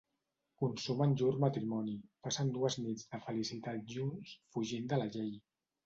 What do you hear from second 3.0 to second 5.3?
de felicitat junts fugint de la